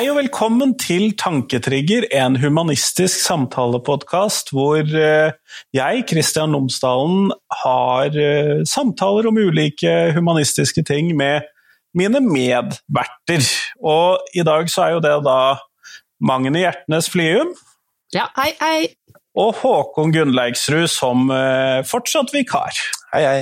[0.00, 5.34] Hei og velkommen til Tanketrigger, en humanistisk samtalepodkast hvor eh,
[5.76, 7.26] jeg, Kristian Lomsdalen,
[7.66, 11.44] har eh, samtaler om ulike humanistiske ting med
[11.92, 13.44] mine medverter.
[13.84, 15.38] Og i dag så er jo det da
[16.16, 17.52] Magne Hjertnes Flium
[18.16, 18.88] Ja, hei, hei.
[19.36, 22.72] og Håkon Gunnleiksrud som eh, fortsatt vikar.
[23.12, 23.40] Hei, hei.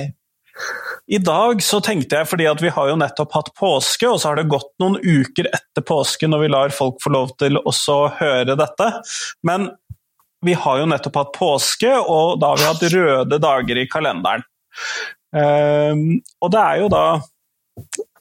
[1.09, 4.31] I dag så tenkte jeg, fordi at vi har jo nettopp hatt påske, og så
[4.31, 7.95] har det gått noen uker etter påske når vi lar folk få lov til også
[7.95, 8.89] å høre dette,
[9.47, 9.71] men
[10.45, 14.45] vi har jo nettopp hatt påske, og da har vi hatt røde dager i kalenderen.
[15.35, 17.03] Um, og det er jo da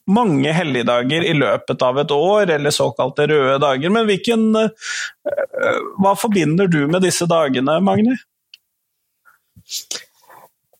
[0.09, 4.91] mange helligdager i løpet av et år, eller såkalte røde dager, men hvilken uh,
[6.00, 8.16] Hva forbinder du med disse dagene, Magni?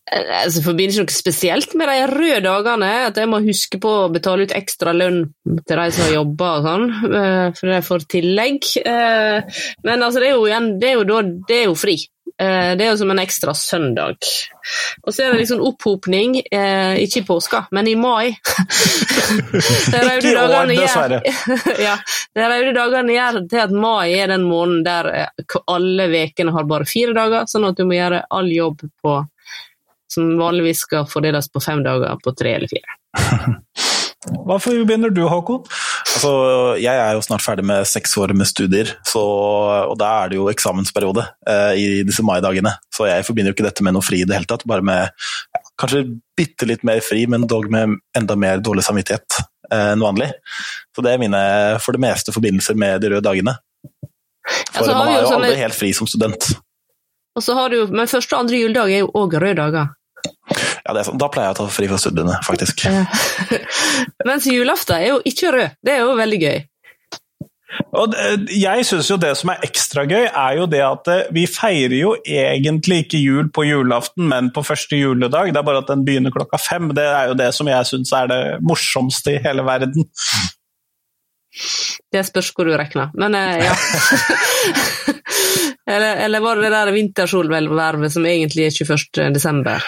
[0.09, 2.91] Altså, forbinder ikke noe spesielt med de røde dagene.
[3.11, 6.65] At jeg må huske på å betale ut ekstra lønn til de som jobber og
[6.69, 8.69] sånn, eh, for de får tillegg.
[8.85, 11.97] Eh, Men altså, det er jo, igjen, det er jo, da, det er jo fri.
[12.39, 14.17] Eh, Det er jo som en ekstra søndag.
[15.03, 18.33] Og så er det liksom opphopning, ikke i påska, men i mai.
[19.89, 21.19] Ikke i år, dessverre.
[21.87, 21.95] ja,
[22.35, 25.09] de røde dagene gjør til at mai er den måneden der
[25.69, 29.15] alle ukene har bare fire dager, sånn at du må gjøre all jobb på
[30.13, 32.97] som vanligvis skal fordeles på fem dager på tre eller fire.
[34.19, 35.61] Hvorfor begynner du, Håkon?
[36.09, 36.31] Altså,
[36.81, 39.21] jeg er jo snart ferdig med seks år med studier, så,
[39.87, 42.73] og da er det jo eksamensperiode eh, i disse maidagene.
[42.93, 45.05] Så jeg forbinder jo ikke dette med noe fri i det hele tatt, bare med
[45.07, 46.03] ja, kanskje
[46.37, 49.39] bitte litt mer fri, men dog med enda mer dårlig samvittighet
[49.71, 50.33] eh, enn vanlig.
[50.95, 51.43] Så det er mine
[51.79, 53.55] for det meste forbindelser med de røde dagene.
[54.73, 56.49] For Altså, man er jo jo sånne- aldri helt fri som student.
[57.39, 59.93] Og så har du, Men første og andre juledag er jo òg røde dager.
[60.49, 61.19] Ja, det er sånn.
[61.21, 62.87] Da pleier jeg å ta fri fra studiene, faktisk.
[64.29, 65.79] Mens julaften er jo ikke rød.
[65.85, 66.59] Det er jo veldig gøy.
[67.93, 68.15] Og
[68.49, 71.95] jeg syns jo det som er ekstra gøy, er jo det at eh, vi feirer
[71.99, 75.53] jo egentlig ikke jul på julaften, men på første juledag.
[75.53, 76.89] Det er bare at den begynner klokka fem.
[76.97, 80.09] Det er jo det som jeg syns er det morsomste i hele verden.
[82.13, 83.13] Det spørs hvor du regner.
[83.17, 83.75] Men eh, ja.
[85.89, 89.33] eller, eller var det det der vintersolvervet som egentlig er 21.
[89.35, 89.83] desember?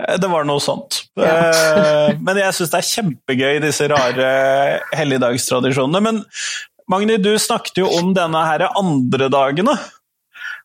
[0.00, 1.02] Eh, Det var noe sånt.
[1.20, 1.32] Ja.
[1.50, 4.30] Eh, Men jeg syns det er kjempegøy, disse rare
[4.96, 6.00] helligdagstradisjonene.
[6.08, 6.24] Men
[6.90, 9.76] Magni, du snakket jo om denne her andre dagene.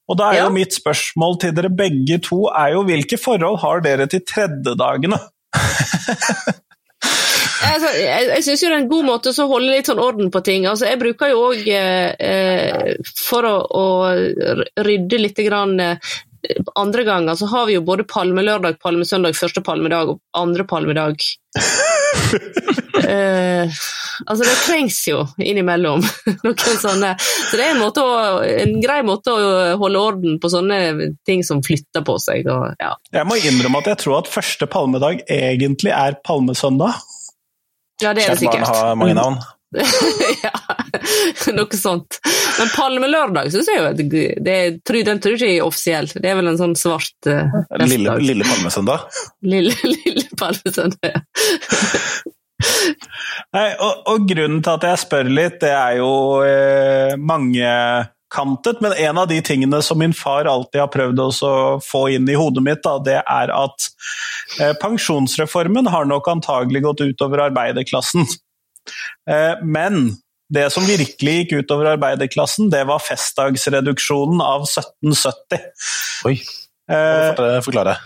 [0.10, 0.44] Og da er Ja.
[0.48, 5.20] jo mitt spørsmål til dere begge to er jo hvilke forhold har dere til tredjedagene?
[7.68, 10.42] Altså, jeg jeg syns det er en god måte å holde litt sånn orden på
[10.46, 10.68] ting.
[10.70, 13.86] Altså, jeg bruker jo òg eh, eh, For å, å
[14.86, 16.12] rydde litt grann, eh,
[16.80, 21.20] Andre ganger så har vi jo både palmelørdag, palmesøndag, første palmedag og andre palmedag.
[23.04, 23.68] eh,
[24.26, 26.04] altså, det trengs jo innimellom
[26.46, 28.08] noen sånne Så det er en, å,
[28.46, 32.48] en grei måte å holde orden på sånne ting som flytter på seg.
[32.48, 32.96] Og, ja.
[33.20, 37.04] Jeg må innrømme at jeg tror at første palmedag egentlig er palmesøndag.
[38.02, 38.76] Ja, det er det Kjært barn sikkert.
[38.76, 39.40] har mange navn.
[40.44, 40.52] ja,
[41.54, 42.18] noe sånt.
[42.58, 43.92] Men palmelørdag syns jeg jo
[44.42, 46.10] det tror- Den tror jeg ikke er offisiell.
[46.16, 47.54] Det er vel en sånn svart uh,
[47.86, 49.06] Lille, lille palmesøndag.
[49.46, 51.22] lille, lille palmesøndag.
[53.56, 56.10] Nei, og, og grunnen til at jeg spør litt, det er jo
[56.44, 57.14] eh,
[58.30, 62.30] mangekantet, men en av de tingene som min far alltid har prøvd å få inn
[62.30, 63.90] i hodet mitt, da, det er at
[64.62, 68.26] eh, pensjonsreformen har nok antagelig gått utover arbeiderklassen.
[69.30, 70.18] Eh, men
[70.50, 75.60] det som virkelig gikk utover arbeiderklassen, det var festdagsreduksjonen av 1770.
[76.26, 76.40] Oi,
[76.90, 77.62] Eh, forklare.
[77.62, 77.98] forklare.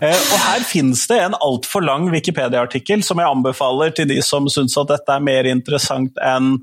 [0.00, 4.48] Eh, Og her finnes det en altfor lang Wikipedia-artikkel som jeg anbefaler til de som
[4.50, 6.56] syns at dette er mer interessant enn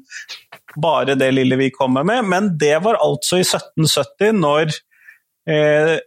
[0.80, 4.74] bare det lille vi kommer med, men det var altså i 1770 når
[5.50, 5.98] eh,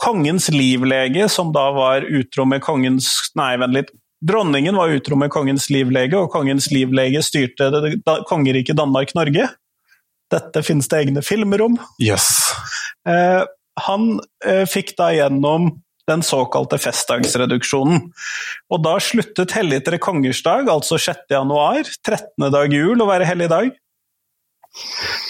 [0.00, 3.92] kongens livlege, som da var utro med kongens Nei, vent litt.
[4.24, 9.50] Dronningen var utro med kongens livlege, og kongens livlege styrte da, kongeriket Danmark-Norge.
[10.32, 11.76] Dette finnes det egne filmer om.
[12.02, 12.28] Yes.
[13.08, 13.42] Eh,
[13.84, 14.06] han
[14.46, 15.74] eh, fikk da gjennom
[16.08, 18.08] den såkalte festdagsreduksjonen.
[18.72, 21.26] Og da sluttet helligtre kongers dag, altså 6.
[21.32, 22.48] januar, 13.
[22.52, 23.72] dag jul, å være hellig dag.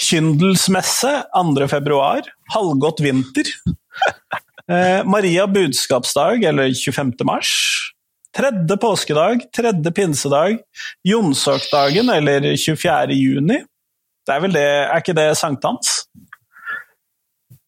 [0.00, 1.68] Kyndelsmesse 2.
[1.68, 2.22] februar,
[2.54, 3.50] halvgått vinter.
[4.64, 7.10] Eh, Maria budskapsdag, eller 25.
[7.28, 7.50] mars.
[8.32, 10.56] Tredje påskedag, tredje pinsedag,
[11.04, 13.12] Jonsokdagen, eller 24.
[13.12, 13.58] juni.
[14.24, 15.90] Det er vel det, er ikke det sankthans?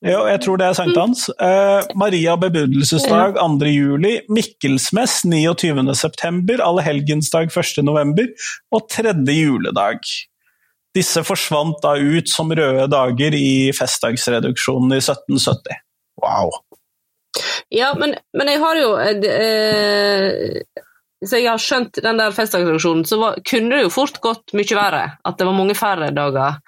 [0.07, 1.27] Jo, jeg tror det er sankthans.
[1.37, 3.69] Eh, Maria bebudelsesdag 2.
[3.69, 5.85] juli, Mikkelsmess 29.
[6.01, 7.85] september, Allehelgensdag 1.
[7.85, 8.33] november
[8.73, 10.01] og tredje juledag.
[10.97, 15.83] Disse forsvant da ut som røde dager i festdagsreduksjonen i 1770.
[16.23, 16.55] Wow.
[17.69, 20.63] Ja, men, men jeg har jo eh,
[21.27, 24.79] Så jeg har skjønt den der festdagsreduksjonen, så var, kunne det jo fort gått mye
[24.79, 25.05] verre.
[25.27, 26.61] At det var mange færre dager.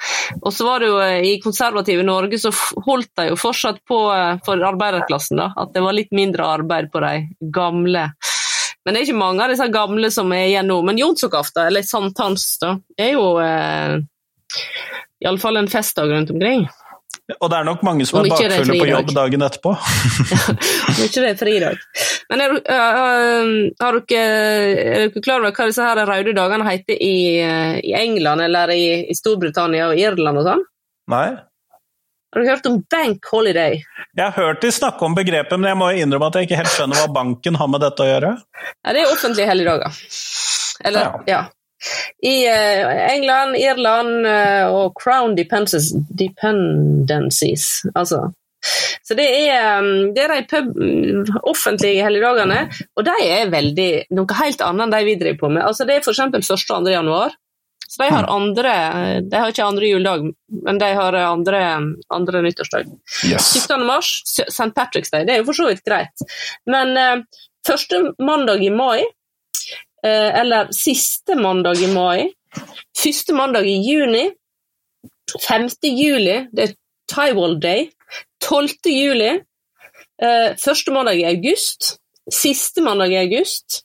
[0.42, 2.52] Og så var det jo eh, i konservative Norge så
[2.86, 5.52] holdt de jo fortsatt på eh, for arbeiderklassen, da.
[5.56, 7.14] At det var litt mindre arbeid på de
[7.54, 8.08] gamle.
[8.84, 10.78] Men det er ikke mange av disse gamle som er igjen nå.
[10.86, 13.98] Men Jonsokafta, eller sankthans, da, er jo eh,
[15.24, 16.68] iallfall en festdag rundt omkring.
[17.40, 19.72] Og det er nok mange som er bakfulle på jobb dagen etterpå.
[20.94, 21.82] Om ikke det er fridag.
[22.30, 24.22] Men er, du- har dere,
[24.78, 27.12] er dere klar over hva disse her røde dagene heter i,
[27.84, 30.64] i England eller i, i Storbritannia og Irland og sånn?
[31.12, 31.26] Nei?
[32.32, 33.78] Har du hørt om bank holiday?
[34.16, 36.72] Jeg har hørt de snakke om begrepet, men jeg må innrømme at jeg ikke helt
[36.74, 38.32] skjønner hva banken har med dette å gjøre.
[38.84, 40.00] Ja, det er offentlige helligdager.
[40.88, 41.44] Eller, ja.
[42.26, 42.82] I eh,
[43.14, 48.32] England, Irland eh, og Crown Dependencies, altså.
[49.06, 53.92] Så det er, um, det er de pub, mm, offentlige helligdagene, og de er veldig
[54.19, 55.62] noe helt annet enn de vi driver på med.
[55.64, 56.20] Altså, det er f.eks.
[56.26, 56.34] 1.
[56.34, 56.90] og 2.
[56.92, 57.30] januar.
[57.88, 58.72] Så de har andre
[59.25, 60.20] De har ikke andre juledag,
[60.66, 61.60] men de har andre,
[62.12, 62.84] andre nyttårsdag.
[63.30, 63.44] Yes.
[63.62, 63.86] 17.
[63.86, 64.72] mars, St.
[64.76, 66.16] Patrick's Day, det er jo for så vidt greit.
[66.69, 67.19] Men eh,
[67.66, 69.06] første mandag i mai, eh,
[70.06, 72.28] eller siste mandag i mai,
[72.98, 74.28] første mandag i juni,
[75.48, 75.68] 5.
[75.84, 76.74] juli, det er
[77.12, 77.90] Tywall Day,
[78.44, 78.68] 12.
[78.92, 79.30] juli,
[80.22, 81.98] eh, første mandag i august,
[82.32, 83.82] siste mandag i august.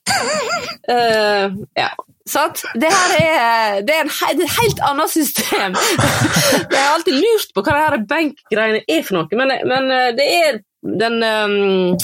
[0.90, 1.48] Uh,
[1.80, 1.90] ja.
[2.28, 2.62] Sant?
[2.80, 5.76] Det her er, det er he- et helt annet system.
[6.72, 10.12] Jeg har alltid lurt på hva det her bankgreiene er for noe, men, men eh,
[10.16, 11.98] det er den, um,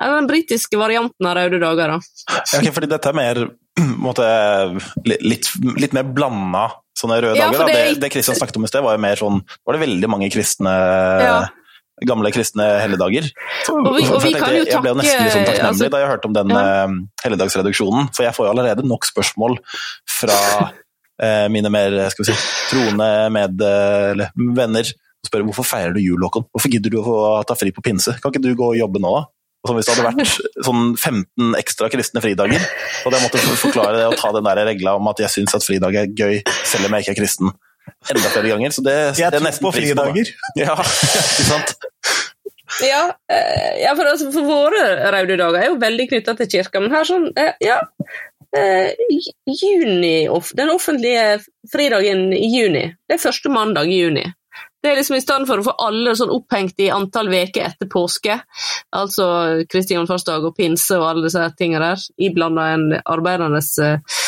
[0.00, 1.94] den britiske varianten av røde dager.
[1.94, 1.98] Da.
[2.32, 3.42] Ja, ok, fordi dette er mer
[5.08, 5.50] li- litt,
[5.80, 6.68] litt mer blanda
[6.98, 7.66] sånne røde Ja, dager.
[7.66, 7.66] Da.
[7.72, 10.30] det- Det, Kristian snakket om i sted, var jo mer sånn Var det veldig mange
[10.30, 10.70] kristne
[11.24, 11.36] Ja.
[12.04, 13.28] Gamle kristne helligdager.
[13.70, 15.90] Og vi- og vi jeg, kan tenkte, jeg ble jo nesten litt sånn takknemlig altså-
[15.90, 16.84] da jeg hørte om den Ja.
[16.84, 16.88] eh,
[17.24, 19.58] helligdagsreduksjonen, for jeg får jo allerede nok spørsmål
[20.08, 20.72] fra
[21.22, 22.38] eh, mine mer skal vi si,
[22.70, 24.82] troende med, eller, venner
[25.24, 26.44] og spør hvorfor feirer du jul, Håkon?
[26.52, 27.16] Hvorfor gidder du å
[27.48, 28.12] ta fri på pinse?
[28.20, 29.24] Kan ikke du gå og jobbe nå, da?
[29.64, 30.32] Og hvis det hadde vært
[30.66, 34.60] sånn 15 ekstra kristne fridager, så hadde jeg måttet forklare det og ta den der
[34.68, 37.54] regla om at jeg syns at fridag er gøy, selv om jeg ikke er kristen.
[38.12, 38.72] Enda flere ganger.
[38.76, 40.30] Så det Jeg det er nesten på fridager.
[40.36, 40.60] På.
[40.60, 40.76] Ja,
[41.32, 41.74] ikke sant?
[42.84, 44.84] Ja, eh, ja for, altså, for våre
[45.14, 47.80] røde dager er jo veldig knytta til kirka, men her sånn eh, Ja.
[48.56, 48.92] eh,
[49.48, 50.26] juni,
[50.56, 51.40] den offentlige
[51.72, 52.86] fridagen i juni.
[53.08, 54.24] Det er første mandag i juni.
[54.84, 57.88] Det er liksom I stedet for å få alle sånn opphengt i antall uker etter
[57.88, 58.36] påske,
[58.92, 59.26] altså
[59.72, 64.18] Kristi himmelfartsdag og pinse og alle disse tingene der, iblanda en arbeidernes eh,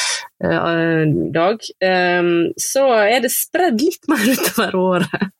[0.40, 1.02] eh,
[1.36, 5.32] dag, eh, så er det spredd litt mer utover året.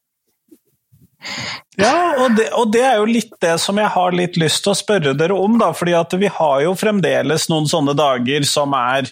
[1.81, 4.75] Ja, og det, og det er jo litt det som jeg har litt lyst til
[4.75, 5.73] å spørre dere om, da.
[5.77, 9.09] fordi vi har jo fremdeles noen sånne dager som er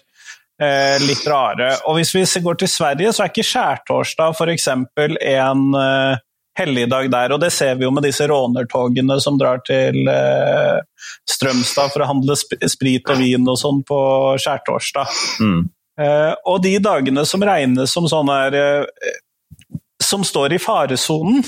[0.62, 1.72] eh, litt rare.
[1.88, 4.68] Og hvis vi går til Sverige, så er ikke skjærtorsdag f.eks.
[4.70, 6.22] en eh,
[6.58, 7.34] helligdag der.
[7.34, 10.80] Og det ser vi jo med disse rånertogene som drar til eh,
[11.30, 13.98] Strømstad for å handle sp sprit og vin og sånn på
[14.42, 15.18] skjærtorsdag.
[15.42, 15.60] Mm.
[16.00, 19.12] Eh, og de dagene som regnes som sånne her, eh,
[20.02, 21.44] som står i faresonen,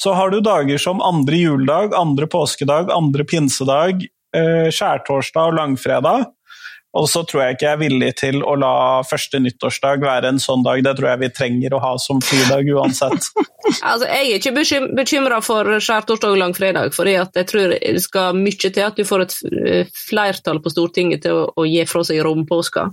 [0.00, 6.26] så har du dager som andre juledag, andre påskedag, andre pinsedag, eh, skjærtorsdag og langfredag.
[6.98, 8.72] Og så tror jeg ikke jeg er villig til å la
[9.06, 10.80] første nyttårsdag være en sånn dag.
[10.82, 13.30] Det tror jeg vi trenger å ha som fridag uansett.
[13.70, 18.34] Altså, jeg er ikke bekym bekymra for skjærtorsdag og langfredag, for jeg tror det skal
[18.34, 22.02] mye til at du får et eh, flertall på Stortinget til å, å gi fra
[22.08, 22.88] seg rompåska.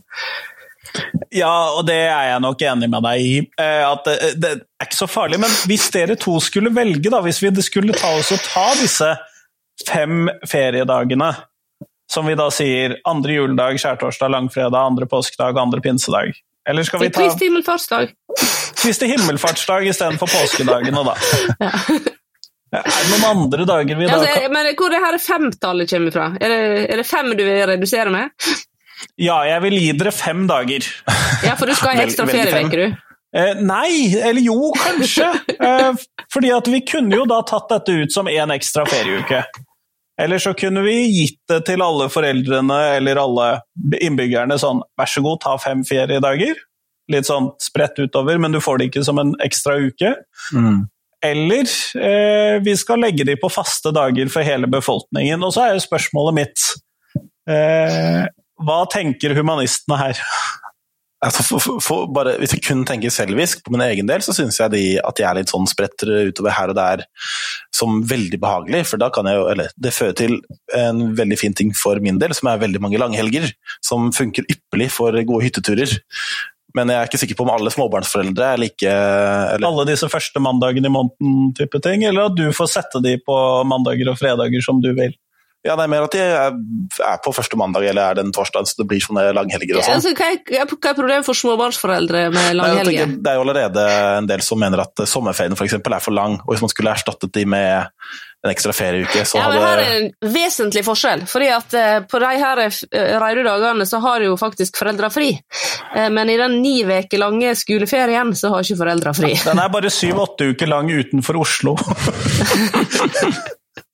[1.34, 3.34] Ja, og det er jeg nok enig med deg i.
[3.58, 5.42] eh, At det, det er ikke så farlig.
[5.42, 9.10] Men hvis dere to skulle velge, da, hvis vi skulle ta oss og ta disse
[9.88, 11.32] fem feriedagene,
[12.12, 16.36] som vi da sier andre juledag, skjærtorsdag, langfredag, andre påskedag, andre pinsedag
[16.70, 18.14] Eller skal vi ta Kristi himmelfartsdag.
[18.82, 21.18] Kristi himmelfartsdag istedenfor påskedagene, da?
[22.68, 26.26] Er det noen andre dager vi da Altså, men hvor det her femtallet kommer fra?
[26.36, 28.34] Er det, er det fem du vil redusere med?
[29.16, 30.86] Ja, jeg vil gi dere fem dager.
[31.46, 32.98] Ja, for du skal ha ekstra ferieuke, du.
[33.38, 35.32] Eh, nei, eller jo, kanskje.
[35.58, 35.94] Eh,
[36.32, 39.40] fordi at vi kunne jo da tatt dette ut som én ekstra ferieuke.
[40.22, 43.48] Eller så kunne vi gitt det til alle foreldrene eller alle
[44.02, 46.58] innbyggerne sånn vær så god, ta fem feriedager.
[47.12, 50.16] Litt sånn spredt utover, men du får det ikke som en ekstra uke.
[50.56, 50.88] Mm.
[51.26, 51.70] Eller
[52.02, 55.46] eh, vi skal legge de på faste dager for hele befolkningen.
[55.46, 56.66] Og så er jo spørsmålet mitt
[57.50, 58.26] eh,
[58.58, 60.22] Hva tenker humanistene her?
[61.26, 64.36] Altså, for, for, for bare, hvis jeg kun tenker selvisk på min egen del, så
[64.38, 67.06] syns jeg de, at de er litt sånn spredt utover her og der
[67.74, 68.84] som veldig behagelig.
[68.92, 70.38] For da kan jeg jo Eller det fører til
[70.78, 73.50] en veldig fin ting for min del, som er veldig mange langhelger.
[73.82, 75.98] Som funker ypperlig for gode hytteturer.
[76.78, 80.42] Men jeg er ikke sikker på om alle småbarnsforeldre er like eller, Alle disse første
[80.44, 84.62] mandagene i måneden type ting, eller at du får sette de på mandager og fredager
[84.62, 85.16] som du vil?
[85.66, 88.82] Ja, det er mer at de er, på første mandag eller er den torsdag, så
[88.82, 89.98] det blir sånne langhelger og sånn.
[89.98, 93.18] Altså, hva, er, hva er problemet for småbarnsforeldre med langhelger?
[93.18, 93.88] Det er jo allerede
[94.22, 96.94] en del som mener at sommerferien for eksempel, er for lang, og hvis man skulle
[96.94, 97.90] erstattet de med
[98.46, 101.26] en ekstra ferieuke, så Ja, men her er er en vesentlig forskjell.
[101.28, 105.32] fordi at eh, På de her eh, reidedagene så har jo faktisk foreldra fri.
[105.96, 109.34] Eh, Men i den ni uker lange skoleferien så har ikke foreldra fri.
[109.50, 111.76] Den er bare syv-åtte uker lang utenfor Oslo.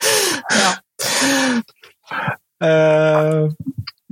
[0.03, 0.74] Eh,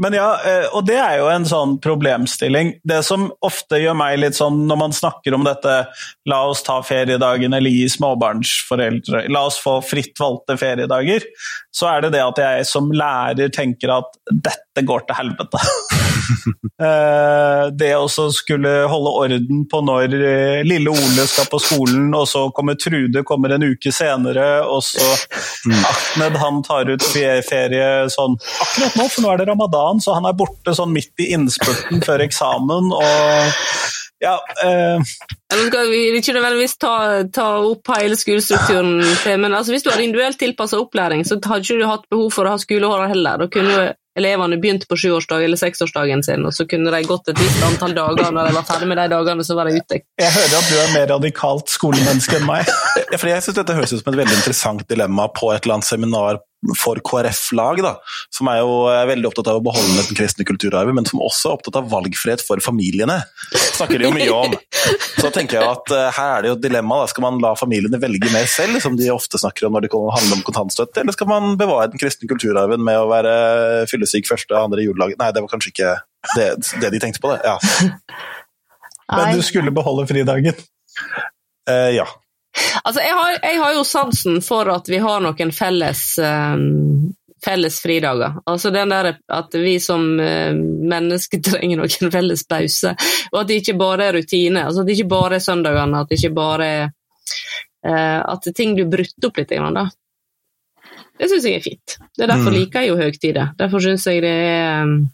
[0.02, 2.74] men ja, eh, og det er jo en sånn problemstilling.
[2.88, 5.76] Det som ofte gjør meg litt sånn når man snakker om dette
[6.30, 11.28] La oss ta feriedagen eller gi småbarnsforeldre La oss få fritt valgte feriedager.
[11.76, 15.62] Så er det det at jeg som lærer tenker at dette går til helvete.
[16.82, 22.26] Eh, det å skulle holde orden på når eh, lille Ole skal på skolen, og
[22.26, 25.06] så kommer Trude kommer en uke senere, og så
[25.70, 30.26] Ahmed han tar ut ferie sånn akkurat nå, for nå er det ramadan, så han
[30.26, 33.54] er borte sånn midt i innspurten før eksamen, og
[34.22, 35.14] ja eh,
[35.52, 36.96] Nå skal vi ikke nødvendigvis ta,
[37.34, 39.02] ta opp hele skolestrukturen,
[39.42, 42.48] men altså, hvis du har individuelt tilpassa opplæring, så hadde ikke du hatt behov for
[42.48, 43.42] å ha skoleår heller.
[43.42, 47.40] Da kunne elevene begynte på sjuårsdag eller seksårsdagen sin, og så kunne de gått et
[47.40, 50.02] visst antall dager, når de var ferdig med de dagene, så var de ute.
[50.20, 52.70] Jeg hører at du er mer radikalt skolemenneske enn meg.
[53.16, 55.88] For jeg synes Dette høres ut som et veldig interessant dilemma på et eller annet
[55.88, 56.42] seminar
[56.78, 57.96] for KrF-lag, da,
[58.34, 58.74] som er jo
[59.10, 62.44] veldig opptatt av å beholde den kristne kulturarven, men som også er opptatt av valgfrihet
[62.46, 63.18] for familiene.
[63.80, 64.54] snakker de jo mye om.
[65.18, 67.02] Så tenker jeg at eh, her er det jo et dilemma.
[67.02, 67.10] Da.
[67.12, 70.38] Skal man la familiene velge mer selv, som de ofte snakker om når det handler
[70.38, 73.34] om kontantstøtte, eller skal man bevare den kristne kulturarven med å være
[73.92, 75.18] fyllesyk første og andre juledag?
[75.20, 75.96] Nei, det var kanskje ikke
[76.38, 76.48] det,
[76.84, 77.42] det de tenkte på, det.
[77.46, 77.58] Ja.
[79.12, 80.56] Men du skulle beholde fridagen.
[81.70, 82.06] Eh, ja.
[82.84, 86.58] Altså, jeg har, jeg har jo sansen for at vi har noen felles, eh,
[87.46, 88.36] felles fridager.
[88.46, 92.96] Altså den der at vi som eh, mennesker trenger noen felles pause,
[93.32, 94.66] og at det ikke bare er rutine.
[94.68, 96.84] Altså at det ikke bare er søndagene, at det ikke bare er
[97.88, 99.56] eh, At ting blir brutt opp litt.
[99.80, 99.88] Da.
[101.22, 101.98] Det syns jeg er fint.
[102.18, 102.58] Det er Derfor Mm.
[102.60, 103.52] liker jeg jo høytider.
[103.58, 105.10] Derfor syns jeg det er um,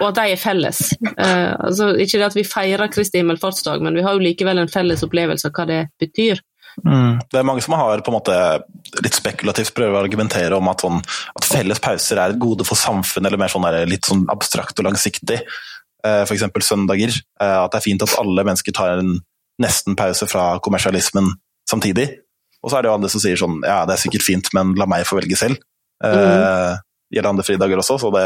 [0.00, 0.80] Og at de er felles.
[1.12, 4.72] Eh, altså, ikke det at vi feirer Kristi himmelfartsdag, men vi har jo likevel en
[4.72, 6.40] felles opplevelse av hva det betyr.
[6.72, 8.34] Det er mange som har på en måte
[9.04, 11.02] litt spekulativt prøver å argumentere om at, sånn,
[11.36, 14.80] at felles pauser er et gode for samfunnet, eller mer sånn der, litt sånn abstrakt
[14.80, 15.42] og langsiktig.
[16.02, 16.46] Eh, F.eks.
[16.64, 17.12] søndager.
[17.40, 19.18] Eh, At det er fint at alle mennesker tar en
[19.62, 21.28] nesten pause fra kommersialismen
[21.68, 22.08] samtidig.
[22.62, 24.72] Og så er det jo andre som sier sånn ja, det er sikkert fint, men
[24.78, 25.60] la meg få velge selv.
[26.02, 26.80] Eh,
[27.12, 28.22] Gjelder andre fridager også, så det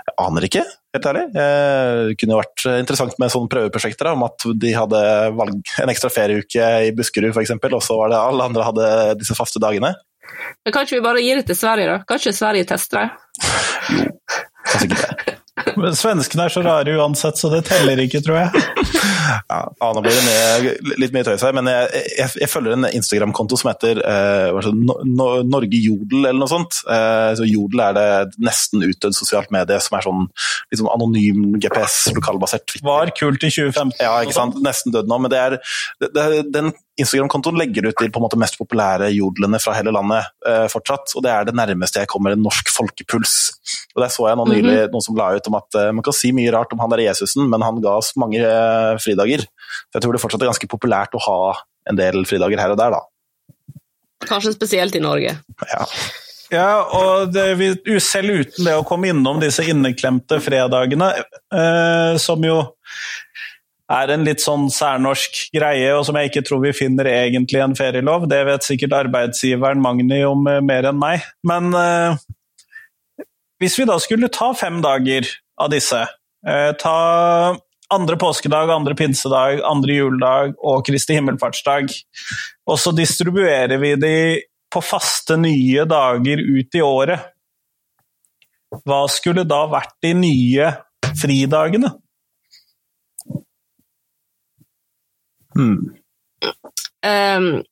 [0.00, 0.62] jeg aner ikke,
[0.96, 1.24] helt ærlig.
[1.30, 5.02] Eh, Det kunne jo vært interessant med sånne prøveprosjekter da, om at de hadde
[5.38, 8.88] valg, en ekstra ferieuke i Buskerud f.eks., og så var det alle andre hadde
[9.20, 9.94] disse faste dagene.
[10.64, 12.02] Men kan ikke vi bare gi det til Sverige, da?
[12.06, 13.08] Kan ikke Sverige teste det?
[14.70, 15.19] Kanskje ikke det.
[15.80, 18.64] Men Svenskene er så rare uansett, så det teller ikke, tror jeg.
[19.50, 19.60] Ja,
[19.94, 23.58] nå blir det mye, litt mye tøys her, men jeg, jeg, jeg følger en Instagram-konto
[23.60, 26.80] som heter eh, no, no, Norge Jodel, eller noe sånt.
[26.90, 28.08] Eh, så Jodel er det
[28.42, 30.26] nesten utdødd sosialt medie som er sånn
[30.80, 32.86] sånn anonym GPS, lokalbasert Twitter.
[32.88, 33.98] Var kult i 2015.
[34.02, 34.58] Ja, ikke sant?
[34.64, 35.58] Nesten død nå, men det er,
[36.02, 39.92] det, det, den Instagram-kontoen legger ut de på en måte mest populære jodlene fra hele
[39.94, 43.36] landet eh, fortsatt, og det er det nærmeste jeg kommer en norsk folkepuls.
[43.94, 46.16] Og Der så jeg nå nylig noen som la ut om at eh, man kan
[46.16, 49.46] si mye rart om han der Jesusen, men han ga oss mange eh, fridager.
[49.46, 51.38] Så jeg tror det fortsatt er ganske populært å ha
[51.90, 53.78] en del fridager her og der, da.
[54.28, 55.38] Kanskje spesielt i Norge.
[55.70, 55.86] Ja.
[56.50, 57.70] Ja, og det, vi,
[58.02, 61.12] selv uten det å komme innom disse inneklemte fredagene,
[61.54, 62.64] eh, som jo
[63.90, 67.76] er en litt sånn særnorsk greie, og som jeg ikke tror vi finner egentlig en
[67.78, 68.28] ferielov.
[68.30, 71.26] Det vet sikkert arbeidsgiveren Magni om eh, mer enn meg.
[71.46, 72.20] Men eh,
[73.60, 75.26] hvis vi da skulle ta fem dager
[75.60, 76.04] av disse,
[76.46, 76.98] eh, ta
[77.90, 81.90] andre påskedag, andre pinsedag, andre juledag og Kristi himmelfartsdag,
[82.70, 84.14] og så distribuerer vi de
[84.70, 87.26] på faste nye dager ut i året.
[88.86, 90.70] Hva skulle da vært de nye
[91.18, 91.90] fridagene?
[95.54, 95.94] Hmm.
[97.04, 97.62] Um,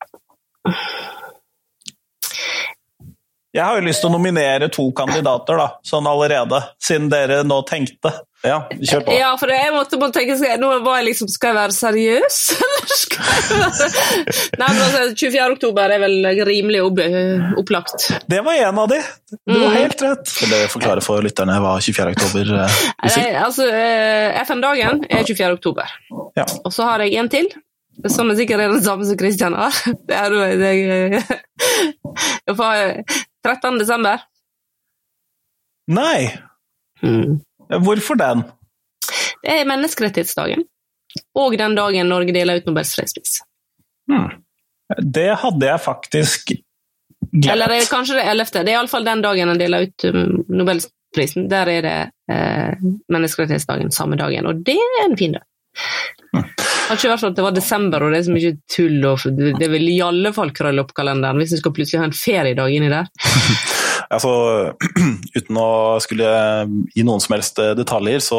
[3.56, 7.56] Jeg har jo lyst til å nominere to kandidater, da, sånn allerede, siden dere nå
[7.66, 8.10] tenkte.
[8.44, 9.14] Ja, kjør på.
[9.16, 11.74] Ja, for jeg måtte bare tenke skal jeg, Nå var jeg liksom Skal jeg være
[11.74, 12.36] seriøs,
[12.68, 13.88] eller skal jeg være
[14.60, 15.56] Nei, men altså, 24.
[15.56, 16.84] oktober er vel rimelig
[17.58, 18.06] opplagt.
[18.30, 19.00] Det var en av de.
[19.42, 19.78] Du har Mm.
[19.80, 20.34] helt rett.
[20.38, 22.14] Vil dere forklare for lytterne hva 24.
[22.14, 22.78] oktober eh.
[23.08, 25.56] Nei, altså, eh, FN-dagen er 24.
[25.58, 25.90] oktober.
[26.38, 26.46] Ja.
[26.62, 27.50] Og så har jeg en til,
[28.06, 29.74] som er sikkert er den samme som Kristian har.
[30.08, 30.72] Det er jo det,
[32.46, 33.02] jeg får
[33.46, 33.78] 13.
[33.82, 34.24] desember.
[35.88, 36.28] Nei,
[37.80, 38.44] hvorfor den?
[39.42, 40.66] Det er menneskerettighetsdagen.
[41.40, 43.38] Og den dagen Norge deler ut Nobels fredspris.
[45.00, 47.48] Det hadde jeg faktisk glemt.
[47.54, 48.52] Eller er det kanskje det 11.
[48.52, 50.94] Det er iallfall den dagen en deler ut Nobelsprisen.
[51.08, 51.48] Nobelprisen.
[51.48, 52.74] Der er det eh,
[53.08, 55.42] menneskerettighetsdagen samme dagen, og det er en fin dag.
[56.36, 59.40] Har ikke vært sånn at det var desember og det er så mye tull, og
[59.60, 62.76] det vil i alle fall krølle opp kalenderen hvis du skal plutselig ha en feriedag
[62.76, 63.10] inni der.
[64.08, 64.30] Altså,
[65.36, 66.28] uten å skulle
[66.94, 68.38] gi noen som helst eh, detaljer, så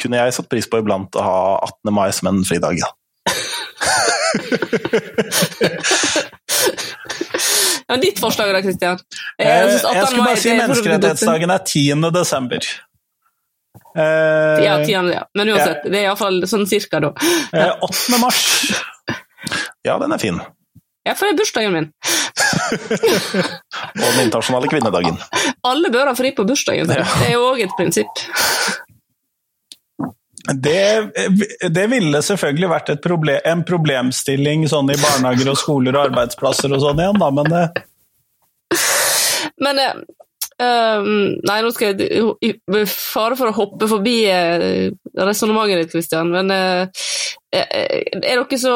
[0.00, 1.34] kunne jeg satt pris på iblant å ha
[1.66, 1.92] 18.
[1.92, 2.80] mai som en fridag.
[2.80, 2.88] Ja.
[7.84, 9.00] Ja, ditt forslag da, Kristian?
[9.36, 12.06] Jeg, Jeg skulle bare si menneskerettighetsdagen er 10.
[12.14, 12.68] desember.
[13.96, 15.12] Eh, Ja, 10.
[15.12, 15.22] ja.
[15.34, 17.12] Men uansett, det er iallfall sånn cirka da.
[17.52, 18.18] eh, 8.
[18.22, 18.42] mars.
[19.88, 20.40] ja, den er fin.
[21.04, 21.90] Ja, for det er bursdagen min.
[23.94, 25.18] Og den internasjonale kvinnedagen.
[25.68, 27.02] Alle bør ha fri på bursdagen sin.
[27.20, 28.22] Det er jo òg et prinsipp.
[30.44, 31.12] Det,
[31.72, 36.72] det ville selvfølgelig vært et problem, en problemstilling sånn i barnehager og skoler og arbeidsplasser
[36.76, 37.64] og sånn igjen, da, men det...
[39.64, 39.80] Men
[40.60, 42.10] eh, ehm, Nei, nå skal jeg
[42.44, 46.86] i- Med fare for å hoppe forbi uh, resonnementet ditt, Kristian, men eh,
[47.54, 48.74] eh, er dere så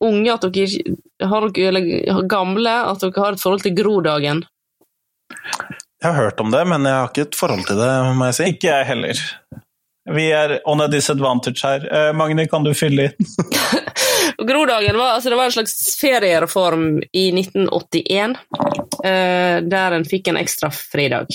[0.00, 4.42] unge at dere ikke har dere, eller gamle at dere har et forhold til Grodagen?
[6.00, 8.36] Jeg har hørt om det, men jeg har ikke et forhold til det, må jeg
[8.38, 8.50] si.
[8.54, 9.24] ikke jeg heller.
[10.10, 11.84] Vi er on a disadvantage her.
[11.86, 13.26] Eh, Magni, kan du fylle inn?
[14.40, 18.38] Og Grodagen var, altså var en slags feriereform i 1981,
[19.04, 21.28] eh, der en fikk en ekstra fridag.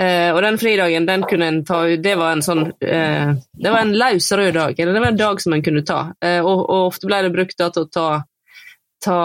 [0.00, 3.82] Eh, og den fridagen den kunne en ta Det var en sånn eh, Det var
[3.82, 6.00] en løs rød dag, eller det var en dag som en kunne ta.
[6.24, 8.06] Eh, og, og ofte ble det brukt da, til å ta,
[9.04, 9.18] ta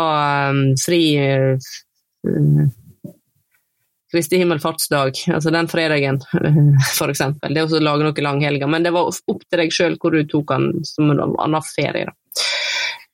[0.52, 1.72] um, fri eh,
[4.12, 6.20] Kristi himmelfartsdag, altså den fredagen,
[7.00, 7.56] for eksempel.
[7.56, 8.68] Det å lage noe langhelger.
[8.72, 12.12] Men det var opp til deg sjøl hvor du tok den som en annen ferie.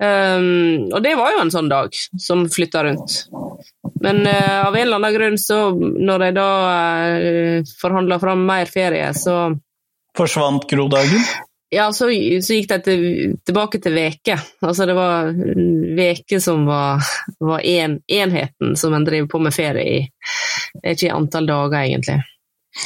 [0.01, 3.19] Um, og det var jo en sånn dag som flytta rundt.
[4.01, 6.49] Men uh, av en eller annen grunn, så når de da
[7.21, 9.53] uh, forhandla fram mer ferie, så
[10.17, 11.21] Forsvant Grodagen?
[11.71, 12.09] ja, så,
[12.43, 13.03] så gikk de til,
[13.47, 14.35] tilbake til veke.
[14.59, 15.29] Altså det var
[15.95, 16.99] veke som var,
[17.39, 20.01] var en, enheten som en driver på med ferie i.
[20.81, 22.17] Det er ikke antall dager, egentlig.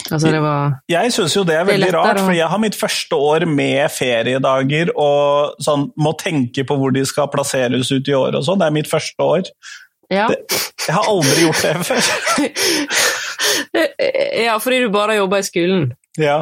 [0.09, 2.61] Altså det var Jeg syns jo det er Det er veldig rart, for jeg har
[2.61, 8.09] mitt første år med feriedager og sånn, må tenke på hvor de skal plasseres ut
[8.09, 8.61] i år og sånn.
[8.61, 9.51] Det er mitt første år.
[10.13, 10.27] Ja.
[10.29, 12.09] Jeg har aldri gjort det før.
[14.45, 15.91] ja, fordi du bare jobber i skolen.
[16.21, 16.39] Ja.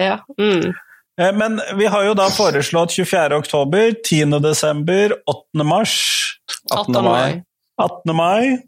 [0.00, 0.18] Ja.
[0.38, 0.72] Mm.
[1.20, 3.38] Eh, Men vi har jo da foreslått 24.
[3.42, 4.38] oktober, 10.
[4.42, 5.64] desember, 8.
[5.66, 5.96] mars,
[6.70, 7.02] 18.
[7.04, 7.42] mai.
[7.82, 8.16] 18.
[8.16, 8.58] mai.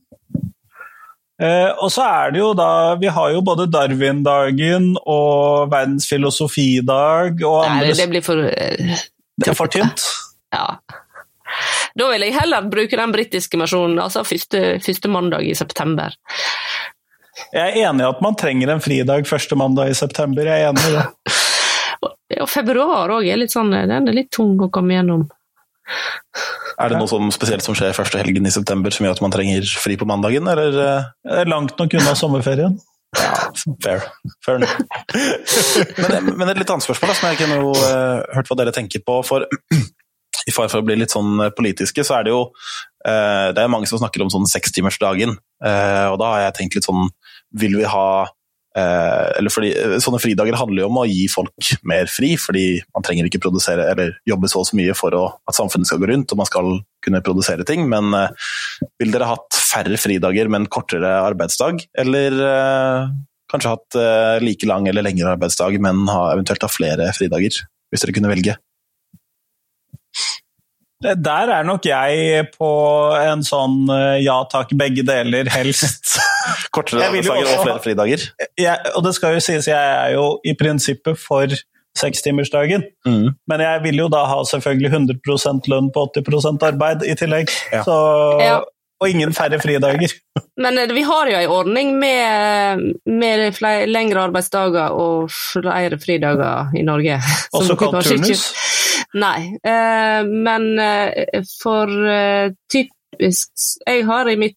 [1.45, 7.43] Eh, og så er det jo da Vi har jo både Darwin-dagen og verdens filosofidag
[7.45, 9.03] og andre det, det blir for eh,
[9.37, 10.07] Det er for tynt.
[10.55, 10.79] Ja.
[11.95, 16.15] Da vil jeg heller bruke den britiske versjonen, altså første, første mandag i september.
[17.55, 20.47] Jeg er enig i at man trenger en fridag første mandag i september.
[20.47, 21.05] Jeg er enig i det.
[22.05, 22.11] Og,
[22.43, 25.23] og februar òg er litt sånn Den er litt tung å komme gjennom.
[26.79, 29.35] Er det noe sånn spesielt som skjer første helgen i september som gjør at man
[29.35, 30.75] trenger fri på mandagen, eller?
[30.75, 32.79] eh, Det er langt nok unna sommerferien.
[33.15, 33.35] Ja,
[33.85, 34.01] fair.
[34.43, 38.59] fair men, men et litt annet spørsmål, da, som jeg kunne noe, eh, hørt hva
[38.59, 39.21] dere tenker på.
[39.27, 39.47] For
[40.45, 43.63] i fare for å bli litt sånn eh, politiske, så er det jo uh, Det
[43.63, 47.07] er mange som snakker om sånn sekstimersdagen, Uh, og da har jeg tenkt litt sånn
[47.57, 48.27] Vil vi ha
[48.75, 53.07] eller fordi, eh, Sånne fridager handler jo om å gi folk mer fri, fordi man
[53.07, 56.11] trenger ikke produsere eller jobbe så og så mye for å, at samfunnet skal gå
[56.11, 56.73] rundt og man skal
[57.05, 57.87] kunne produsere ting.
[57.91, 58.51] Men eh,
[59.03, 61.87] vil dere hatt færre fridager, men kortere arbeidsdag?
[62.03, 63.15] Eller eh,
[63.53, 67.63] kanskje hatt eh, like lang eller lengre arbeidsdag, men ha, eventuelt ha flere fridager?
[67.93, 68.59] Hvis dere kunne velge.
[71.05, 72.69] Der er nok jeg på
[73.19, 76.17] en sånn eh, ja takk, begge deler, helst.
[76.75, 78.27] Kortere arbeidsdager og flere fridager?
[78.61, 81.55] Jeg, og det skal jo sies, jeg er jo i prinsippet for
[81.99, 82.85] sekstimersdagen.
[83.07, 83.35] Mm.
[83.47, 87.53] Men jeg vil jo da ha selvfølgelig 100% lønn på 80% arbeid i tillegg.
[87.73, 87.83] Ja.
[87.87, 87.99] Så,
[88.43, 88.63] Ja.
[89.03, 90.13] Og ingen færre fridager.
[90.65, 96.71] Men eh, vi har jo en ordning med, med flere, lengre arbeidsdager og flere fridager
[96.79, 97.19] i Norge.
[97.51, 98.45] som Også kalt turnus.
[99.15, 101.91] Nei, eh, men eh, for
[102.71, 103.51] typisk
[103.87, 104.57] Jeg har i mitt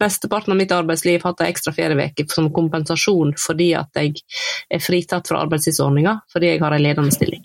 [0.00, 4.22] besteparten av mitt arbeidsliv hatt en ekstra ferieuke som kompensasjon fordi at jeg
[4.70, 7.42] er fritatt fra arbeidstidsordninga fordi jeg har en ledende stilling.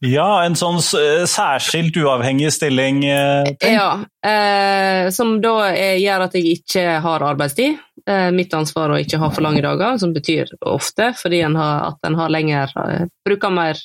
[0.00, 3.02] Ja, en sånn særskilt uavhengig stilling.
[3.04, 3.74] eh, tenk.
[3.74, 7.78] Ja, eh, som da eh, gjør at jeg ikke har arbeidstid.
[8.08, 11.90] Eh, mitt ansvar å ikke ha for lange dager, som betyr ofte fordi en har,
[11.92, 13.80] at en har lenger eh, bruker mer,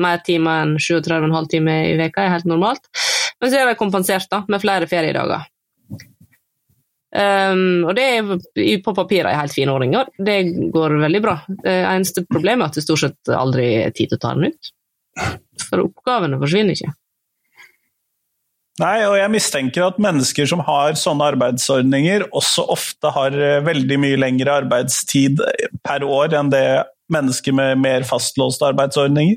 [0.00, 2.88] mer timer enn 37,5 timer i veka er helt normalt.
[3.40, 5.44] Men så er det kompensert da, med flere feriedager.
[7.10, 10.38] Um, og det er på papiret en helt fin ordning, og det
[10.74, 11.36] går veldig bra.
[11.50, 14.52] Det eneste problemet er at det stort sett aldri er tid til å ta den
[14.52, 14.72] ut.
[15.66, 16.94] For oppgavene forsvinner ikke.
[18.80, 23.98] Nei, og jeg mistenker at mennesker som har sånne arbeidsordninger, også ofte har eh, veldig
[24.00, 25.42] mye lengre arbeidstid
[25.84, 26.64] per år enn det
[27.12, 29.36] mennesker med mer fastlåste arbeidsordninger.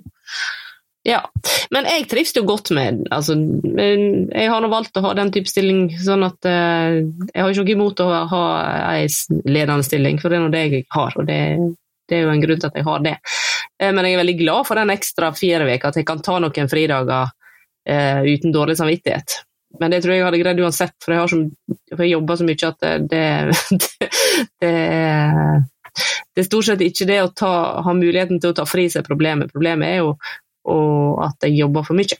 [1.04, 1.20] Ja,
[1.76, 5.52] men jeg trives jo godt med altså, Jeg har nå valgt å ha den type
[5.52, 6.96] stilling, sånn at uh,
[7.28, 8.44] jeg har ikke noe imot å ha
[8.94, 9.10] ei
[9.44, 11.40] ledende stilling, for det er nå det jeg har, og det,
[12.08, 13.18] det er jo en grunn til at jeg har det.
[13.84, 16.38] Uh, men jeg er veldig glad for den ekstra fire uka, at jeg kan ta
[16.40, 19.42] noen fridager uh, uten dårlig samvittighet.
[19.82, 22.40] Men det tror jeg jeg hadde greid uansett, for jeg, har så, for jeg jobber
[22.40, 23.28] så mye at det,
[23.84, 24.10] det,
[24.62, 25.68] det, er,
[26.32, 29.04] det er stort sett ikke det å ta, ha muligheten til å ta fri seg
[29.04, 29.52] problemet.
[29.52, 30.14] Problemet er jo
[30.66, 32.20] og at jeg jobber for mye.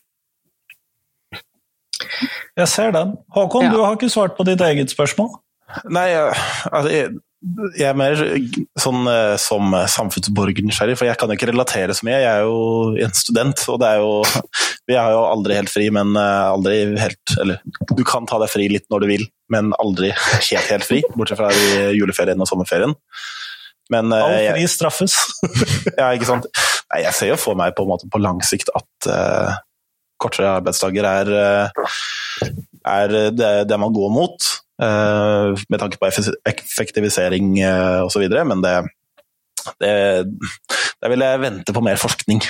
[2.58, 3.16] Jeg ser den.
[3.34, 3.72] Håkon, Ja.
[3.74, 5.30] du har ikke svart på ditt eget spørsmål.
[5.90, 7.08] Nei, altså, jeg,
[7.80, 8.20] jeg er mer
[8.80, 12.20] sånn eh, som samfunnsborger nysgjerrig, for jeg kan jo ikke relatere så mye.
[12.22, 14.12] Jeg er jo en student, og det er jo
[14.90, 17.62] Vi har jo aldri helt fri, men eh, aldri helt Eller
[17.96, 20.12] du kan ta deg fri litt når du vil, men aldri
[20.52, 22.94] helt, helt fri, bortsett fra i juleferien og sommerferien.
[23.92, 25.18] Men eh, All fri straffes.
[26.00, 26.46] ja, ikke sant.
[26.94, 29.56] Nei, jeg ser jo for meg på på lang sikt at uh,
[30.22, 32.52] kortere arbeidsdager er, eh,
[32.94, 34.52] er det, det man går mot,
[34.84, 38.72] Uh, med tanke på effektivisering uh, osv., men det,
[39.86, 42.42] det vil jeg vente på mer forskning.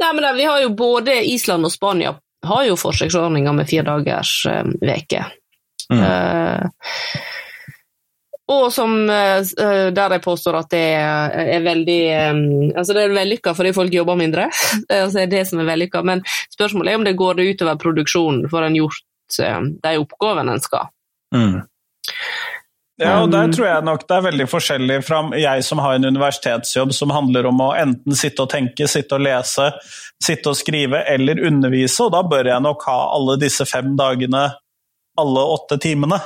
[0.00, 4.32] Nei, men Vi har jo både Island og Spania har jo forsøksordninger med fire dagers
[4.50, 5.24] eh, veke.
[5.92, 6.00] Mm.
[6.02, 6.64] Eh,
[8.52, 9.42] og som, eh,
[9.94, 12.40] der jeg påstår at det er, veldig eh,
[12.76, 14.48] altså Det er vellykka fordi folk jobber mindre.
[14.88, 16.02] Det er altså det som er vellykka.
[16.06, 20.56] Men spørsmålet er om det går det utover produksjonen for en gjort eh, de oppgavene
[20.56, 20.90] en skal.
[21.34, 21.62] Mm.
[23.02, 26.06] Ja, og der tror jeg nok det er veldig forskjellig fra jeg som har en
[26.06, 29.70] universitetsjobb som handler om å enten sitte og tenke, sitte og lese,
[30.22, 34.44] sitte og skrive eller undervise, og da bør jeg nok ha alle disse fem dagene,
[35.18, 36.20] alle åtte timene.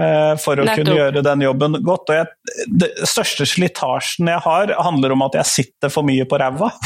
[0.00, 0.80] Eh, For å Nettopp.
[0.80, 2.10] kunne gjøre den jobben godt.
[2.10, 6.40] Og jeg, det største slitasjen jeg har, handler om at jeg sitter for mye på
[6.40, 6.72] ræva.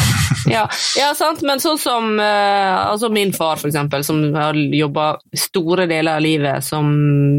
[0.49, 0.63] Ja,
[0.97, 5.89] ja, sant, men sånn som eh, altså min far, for eksempel, som har jobba store
[5.91, 6.89] deler av livet som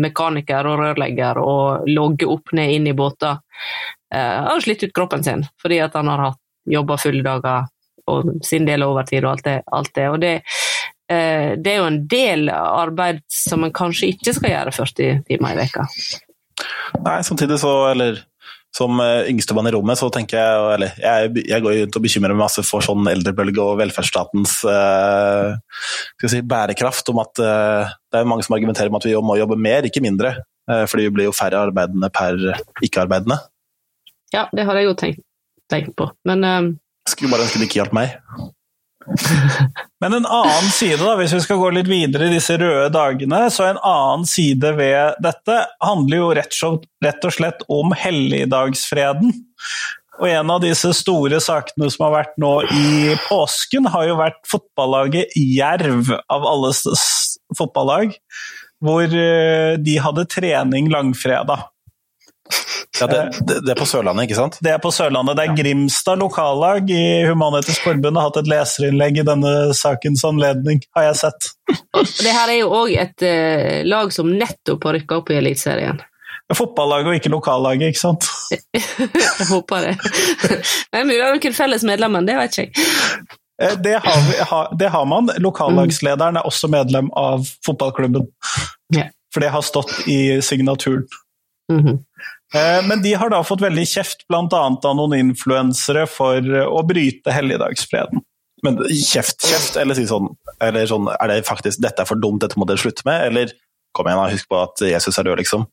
[0.03, 3.39] mekaniker og rørlegger og logger opp ned inn i båter,
[4.13, 6.33] eh, har slitt ut kroppen sin fordi at han har
[6.69, 7.69] jobba fulle dager
[8.09, 9.57] og sin del av overtid og alt det.
[9.71, 10.07] Alt det.
[10.09, 10.33] Og det,
[11.09, 15.59] det er jo en del arbeid som en kanskje ikke skal gjøre 40 timer i
[15.63, 15.87] veka.
[17.01, 18.19] Nei, samtidig så, eller
[18.77, 22.35] som eh, yngstemann i rommet, så tenker jeg Eller jeg, jeg går rundt og bekymrer
[22.35, 25.55] meg masse for sånn eldrebølge og velferdsstatens eh,
[26.25, 29.57] si, bærekraft, om at eh, det er mange som argumenterer med at vi må jobbe
[29.59, 30.35] mer, ikke mindre.
[30.69, 32.37] eh, fordi vi blir jo færre arbeidende per
[32.85, 33.39] ikke-arbeidende.
[34.35, 35.25] Ja, det har jeg jo tenkt,
[35.71, 36.11] tenkt på.
[36.29, 36.61] Men eh,
[37.09, 38.19] Skulle bare ønske det ikke hjalp meg.
[39.99, 43.45] Men en annen side, da, hvis vi skal gå litt videre i disse røde dagene,
[43.53, 49.33] så en annen side ved dette handler jo rett og, slett om helligdagsfreden.
[50.19, 54.39] Og en av disse store sakene som har vært nå i påsken, har jo vært
[54.51, 56.73] fotballaget Jerv, av alle
[57.55, 58.17] fotballag,
[58.83, 61.69] hvor eh, de hadde trening langfredag.
[62.99, 64.57] Ja, det, det, det er på Sørlandet, ikke sant?
[64.65, 65.37] Det er på Sørlandet.
[65.37, 70.81] Det er Grimstad lokallag i Human-Etisk Forbund har hatt et leserinnlegg i denne sakens anledning,
[70.97, 71.49] har jeg sett.
[72.25, 76.01] det her er jo òg et uh, lag som nettopp har rykka opp i Eliteserien.
[76.57, 78.25] Fotballaget og ikke lokallaget, ikke sant?
[78.73, 79.91] Jeg håper det.
[80.49, 83.27] Det er mulig det er noen felles medlemmer, det vet ikke jeg.
[83.61, 85.29] Eh, Det har, vi, ha- det har man.
[85.45, 88.25] Lokallagslederen er også medlem av fotballklubben.
[88.97, 89.05] Ja.
[89.29, 91.05] For det har stått i signaturen.
[91.71, 91.95] Mm Eh,
[92.53, 94.47] Men de har da fått veldig kjeft, bl.a.
[94.49, 98.23] av noen influensere, for eh, å bryte helligdagsfreden.
[98.65, 102.41] Men kjeft, kjeft, eller si sånn, eller sånn Er det faktisk 'dette er for dumt,
[102.43, 103.53] dette må dere slutte med', eller
[103.95, 105.63] kom igjen, da, husk på at Jesus er død, liksom.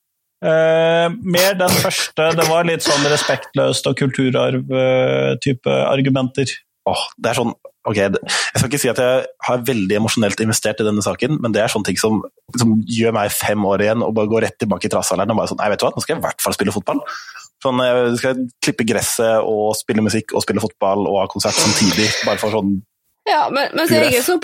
[0.45, 2.29] Eh, mer den første.
[2.37, 6.53] Det var litt sånn respektløst og kulturarv-type argumenter.
[6.87, 7.55] Åh, det er sånn,
[7.87, 11.55] ok, Jeg skal ikke si at jeg har veldig emosjonelt investert i denne saken, men
[11.55, 12.21] det er sånne ting som,
[12.59, 15.53] som gjør meg fem år igjen og bare går rett tilbake i trassalderen og bare
[15.53, 17.01] sånn Nei, vet du hva, nå skal jeg i hvert fall spille fotball.
[17.65, 22.11] Sånn, jeg skal klippe gresset og spille musikk og spille fotball og ha konsert samtidig.
[22.29, 22.79] Bare for sånn
[23.27, 24.37] Ja, men, mens jeg er så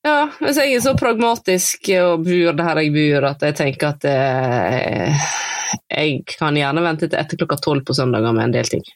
[0.00, 4.06] ja, mens jeg er så pragmatisk og bor der jeg bor, at jeg tenker at
[4.08, 5.26] eh,
[5.90, 8.86] jeg kan gjerne vente til etter klokka tolv på søndager med en del ting.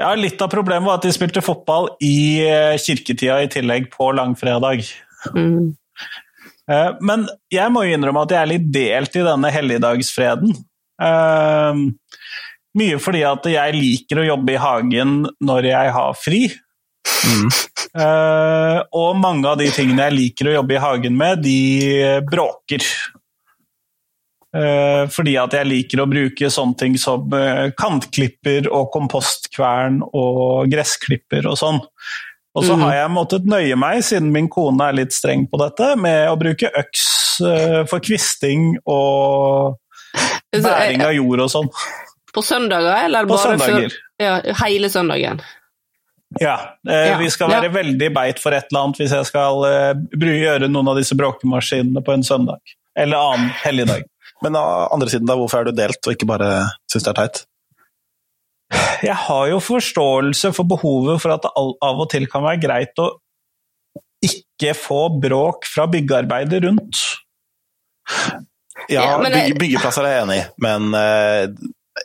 [0.00, 4.06] Ja, Litt av problemet var at de spilte fotball i eh, kirketida i tillegg på
[4.16, 4.80] langfredag.
[5.36, 5.74] Mm.
[6.70, 10.54] Eh, Men jeg må jo innrømme at jeg er litt delt i denne helligdagsfreden.
[11.04, 11.82] Eh,
[12.80, 16.44] Mye fordi at jeg liker å jobbe i hagen når jeg har fri.
[17.26, 17.50] mm,
[17.90, 22.84] Uh, og mange av de tingene jeg liker å jobbe i hagen med, de bråker.
[24.56, 30.66] Eh, fordi at jeg liker å bruke sånne ting som eh, kantklipper og kompostkvern og
[30.72, 31.78] gressklipper og sånn.
[32.58, 32.80] Og så Mhm.
[32.82, 36.36] har jeg måttet nøye meg, siden min kone er litt streng på dette, med å
[36.36, 39.76] bruke øks eh, for kvisting og
[40.52, 41.70] bæring av jord og sånn.
[42.34, 43.88] På søndager, eller På bare søndager.
[43.88, 44.34] før Ja,
[44.66, 45.40] hele søndagen.
[46.40, 46.56] Ja,
[46.88, 47.60] eh, Ja, vi skal ja.
[47.60, 51.14] være veldig beit for et eller annet hvis jeg skal eh, gjøre noen av disse
[51.14, 52.58] bråkemaskinene på en søndag.
[52.96, 54.02] Eller annen helligdag.
[54.44, 56.50] Men av andre siden, da, hvorfor er du delt og ikke bare
[56.90, 57.40] syns det er teit?
[59.02, 63.02] Jeg har jo forståelse for behovet for at det av og til kan være greit
[63.02, 63.08] å
[64.24, 67.00] ikke få bråk fra byggearbeidet rundt.
[68.90, 71.48] Ja, bygge, byggeplasser er jeg enig i, men eh,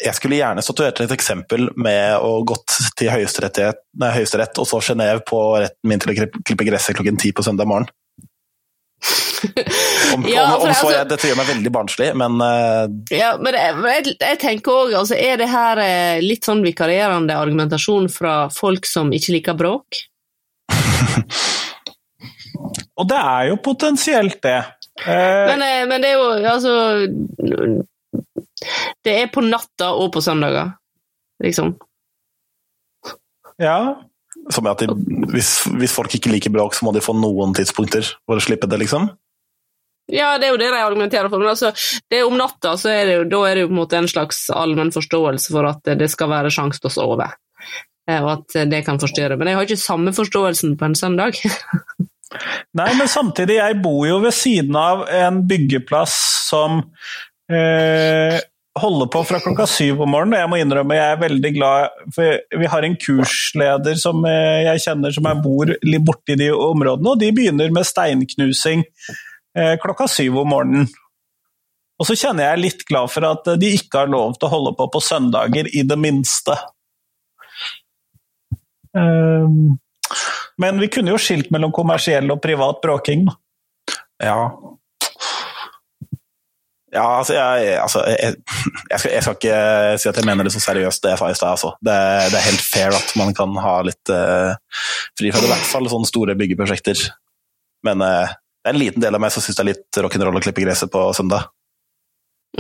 [0.02, 5.42] jeg skulle gjerne statuert et eksempel med å gått til Høyesterett, og så Genéve på
[5.62, 7.88] retten min til å klippe- klippe gresset klokken ti på søndag morgen.
[10.16, 12.86] Om, Ja, om, om altså- jeg, dette gjør meg veldig barnslig, men uh...
[13.12, 18.08] Ja, men jeg, jeg tenker òg, altså, er det her eh, litt sånn vikarierende argumentasjon
[18.14, 20.04] fra folk som ikke liker bråk?
[22.96, 24.60] Og det er jo potensielt det.
[25.04, 26.74] Eh, Men, eh, men det er jo altså
[29.04, 30.72] Det er på natta og på søndager,
[31.44, 31.74] liksom.
[33.62, 33.76] ja.
[34.54, 34.88] som at de,
[35.34, 38.70] hvis, hvis folk ikke liker bråk, så må de få noen tidspunkter for å slippe
[38.72, 39.10] det, liksom.
[40.12, 41.42] Ja, det er jo det de argumenterer for.
[41.42, 41.72] Men altså,
[42.28, 44.46] om natta, så er det jo, da er det jo på en måte en slags
[44.54, 47.30] allmenn forståelse for at det skal være sjanse til å sove.
[48.10, 49.38] Eh, Og at det kan forstyrre.
[49.40, 51.40] Men jeg har ikke samme forståelsen på en søndag.
[52.80, 56.14] Nei, men samtidig, jeg bor jo ved siden av en byggeplass
[56.50, 56.82] som
[57.50, 58.38] eh,
[58.82, 60.36] holder på fra klokka syv om morgenen.
[60.36, 64.66] og Jeg må innrømme jeg er veldig glad for Vi har en kursleder som eh,
[64.68, 65.72] jeg kjenner som jeg bor
[66.10, 68.84] borti de områdene, og de begynner med steinknusing
[69.56, 70.88] klokka syv om morgenen.
[71.96, 74.74] Og så kjenner jeg litt glad for at de ikke har lov til å holde
[74.76, 76.58] på på søndager, i det minste.
[78.96, 79.78] Um,
[80.62, 83.26] men vi kunne jo skilt mellom kommersiell og privat bråking.
[83.28, 83.36] da.
[84.24, 84.40] Ja.
[86.96, 88.36] Ja, altså, jeg, altså jeg,
[88.92, 89.58] jeg, skal, jeg skal ikke
[90.00, 91.58] si at jeg mener det så seriøst, det jeg sa i stad.
[91.58, 91.72] Altså.
[91.84, 91.98] Det,
[92.32, 94.56] det er helt fair at man kan ha litt uh,
[95.20, 97.04] fri fra det, i hvert fall sånne store byggeprosjekter.
[97.88, 98.32] Men uh,
[98.66, 100.64] det er en liten del av meg som syns det er litt rock'n'roll å klippe
[100.64, 101.52] gresset på søndag.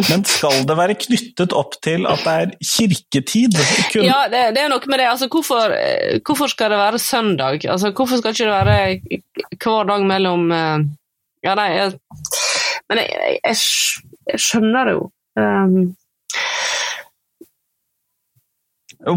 [0.06, 3.58] Men skal det være knyttet opp til at det er kirketid?
[3.90, 4.06] Kun...
[4.06, 5.08] Ja, det, det er noe med det.
[5.10, 7.66] Altså, hvorfor, eh, hvorfor skal det være søndag?
[7.66, 8.78] Altså, hvorfor skal ikke det være
[9.64, 10.86] hver dag mellom eh,
[11.46, 11.98] Ja, nei jeg,
[12.90, 13.58] Men jeg, jeg, jeg,
[14.30, 15.08] jeg skjønner det jo.
[15.42, 15.96] Um,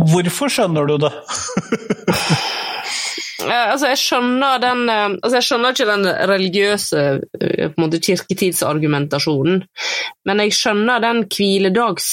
[0.08, 1.12] Hvorfor skjønner du det?
[3.72, 7.04] Altså, jeg skjønner den eh, altså, jeg skjønner ikke den religiøse
[7.40, 9.62] eh, på en måte, kirketidsargumentasjonen,
[10.28, 12.10] men jeg skjønner den hviledags...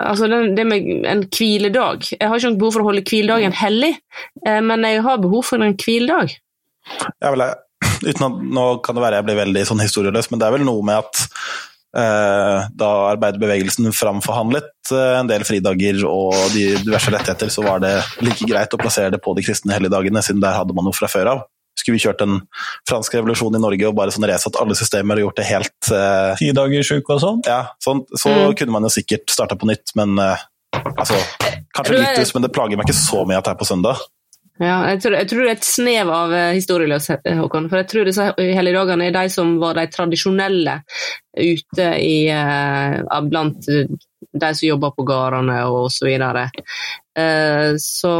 [0.00, 2.02] Altså, den, det med en hviledag.
[2.18, 3.92] Jeg har ikke noe behov for å holde hviledagen hellig,
[4.46, 6.34] eh, men jeg har behov for en hviledag.
[7.22, 7.60] Ja, vel, jeg-
[8.10, 10.66] uten at, nå kan det være jeg blir veldig sånn historieløs, men det er vel
[10.66, 11.22] noe med at
[12.74, 17.92] da arbeiderbevegelsen framforhandlet eh, en del fridager og de diverse rettigheter, så var det
[18.24, 21.10] like greit å plassere det på de kristne helligdagene, siden der hadde man noe fra
[21.10, 21.44] før av.
[21.78, 22.36] Skulle vi kjørt en
[22.88, 26.34] fransk revolusjon i Norge og bare sånn resatt alle systemer og gjort det helt eh,
[26.38, 27.40] Tidagersuke og sånn?
[27.50, 28.54] Ja, sånn, så Mm.
[28.58, 30.44] kunne man jo sikkert starta på nytt, men eh,
[30.96, 31.18] altså
[31.74, 33.98] Kanskje litt men det plager meg ikke så mye at det er på søndag.
[34.62, 37.66] Ja, jeg tror, jeg tror det er et snev av eh, historieløshet, eh, Håkon.
[37.72, 40.76] For jeg tror disse helligdagene er de som var de tradisjonelle
[41.34, 43.90] ute i eh, Blant eh,
[44.34, 46.46] de som jobber på gårdene og så videre.
[47.18, 48.12] Eh, så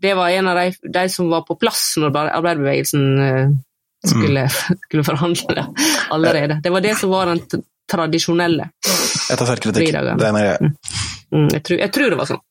[0.00, 3.56] det var en av de, de som var på plass når arbeiderbevegelsen
[4.04, 4.44] skulle,
[4.84, 5.66] skulle forhandle det
[6.12, 6.60] allerede.
[6.64, 8.68] Det var det som var den tradisjonelle.
[8.84, 9.88] Jeg tar selvkritikk.
[9.88, 10.20] kritikk.
[10.20, 10.72] Det er en greie.
[11.32, 12.44] Mm, jeg, tror, jeg tror det var sånn.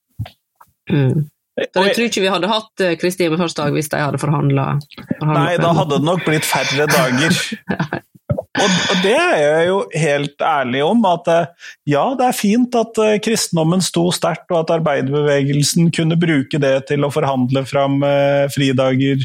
[0.90, 1.24] Mm.
[1.54, 4.72] Så jeg tror ikke vi hadde hatt eh, Kristi himmelfartsdag hvis de hadde forhandla.
[5.22, 7.38] Nei, da hadde det nok blitt færre dager.
[8.54, 13.00] Og, det er jeg jo helt ærlig om, at eh, ja, det er fint at
[13.02, 18.02] eh, kristendommen sto sterkt, og at arbeiderbevegelsen kunne bruke det til å forhandle fram
[18.54, 19.22] fridager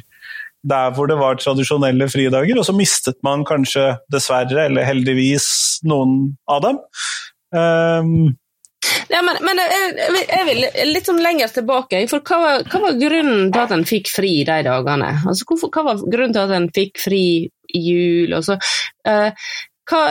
[0.68, 5.46] der hvor det var tradisjonelle fridager, og så mistet man kanskje, dessverre, eller heldigvis,
[5.86, 6.80] noen av dem.
[7.54, 8.36] Um,
[9.08, 9.94] Ja, men, men jeg,
[10.28, 12.02] jeg, vil- litt sånn lenger tilbake.
[12.10, 15.08] For hva var, hva var grunnen til at en fikk fri de dagene?
[15.24, 18.36] Altså, hvorfor, hva var grunnen til at en fikk fri i jul?
[18.38, 18.58] Og så,
[19.08, 19.50] uh,
[19.88, 20.02] hva,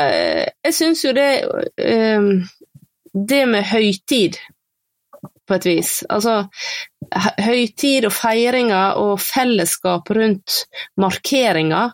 [0.65, 1.29] jeg syns jo det
[1.77, 2.29] eh,
[3.29, 4.39] Det med høytid,
[5.47, 6.39] på et vis Altså,
[7.45, 10.63] høytid og feiringer og fellesskap rundt
[10.99, 11.93] markeringer,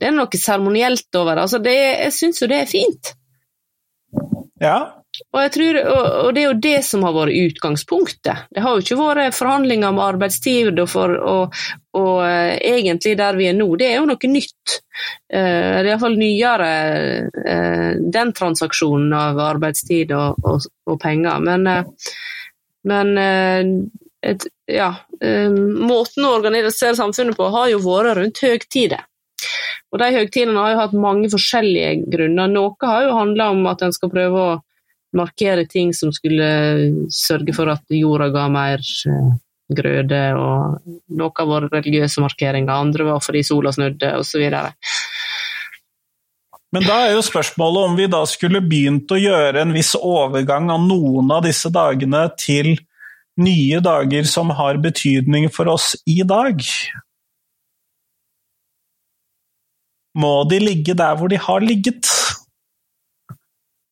[0.00, 1.42] det er noe seremonielt over.
[1.44, 3.12] Altså, det, jeg syns jo det er fint.
[4.60, 4.78] Ja,
[5.32, 8.44] Og, tror, og, det er jo det som har vært utgangspunktet.
[8.54, 11.56] Det har jo ikke vært forhandlinger om arbeidstid, og, for, og,
[11.98, 14.78] og eh, egentlig der vi er nå, det er jo noe nytt.
[15.32, 16.70] Eh, det er iallfall nyere,
[17.42, 21.42] eh, den transaksjonen av arbeidstid og, og, og penger.
[21.44, 21.66] Men,
[22.88, 23.14] men
[24.22, 29.06] et, ja, måten å organisere samfunnet på har jo vært rundt høgtider.
[29.92, 32.50] Og de høytidene har jo hatt mange forskjellige grunner.
[32.52, 34.56] Noe har jo handla om at en skal prøve å
[35.16, 36.48] markere ting som skulle
[37.14, 39.30] sørge for at jorda ga mer eh,
[39.68, 44.44] grøde, og noe har vært religiøse markeringer, andre var fordi sola snudde, osv.
[46.76, 50.68] Men da er jo spørsmålet om vi da skulle begynt å gjøre en viss overgang
[50.72, 52.74] av noen av disse dagene til
[53.40, 56.60] nye dager som har betydning for oss i dag.
[60.18, 62.10] Må de ligge der hvor de har ligget?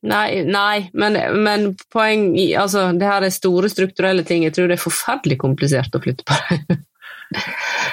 [0.06, 4.44] Nei, nei men, men poeng Altså, det her er store strukturelle ting.
[4.46, 6.82] Jeg tror det er forferdelig komplisert å flytte på det.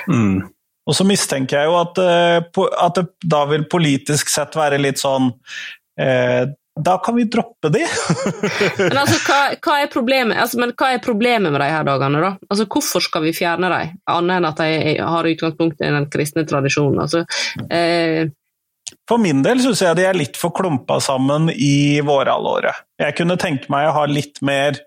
[0.04, 0.44] Mm.
[0.86, 5.00] Og så mistenker jeg jo at, eh, at det da vil politisk sett være litt
[5.00, 5.30] sånn
[5.98, 6.44] eh,
[6.76, 7.84] Da kan vi droppe de!
[8.78, 10.38] Men altså, hva, hva, er problemet?
[10.42, 12.32] Altså, men hva er problemet med de her dagene, da?
[12.50, 16.46] Altså, hvorfor skal vi fjerne de, annet enn at de har utgangspunkt i den kristne
[16.50, 17.04] tradisjonen?
[17.06, 17.22] Altså,
[17.70, 18.26] eh,
[19.10, 22.90] For min del syns jeg de er litt for klumpa sammen i vårhalvåret.
[23.06, 24.82] Jeg kunne tenke meg å ha litt mer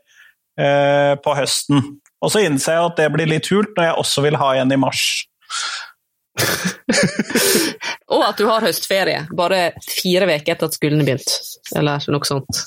[0.58, 1.86] eh, på høsten.
[2.18, 4.74] Og så innser jeg at det blir litt hult når jeg også vil ha en
[4.74, 5.06] i mars.
[8.14, 11.32] og at du har høstferie, bare fire uker etter at skolen begynt,
[11.76, 12.62] eller noe sånt.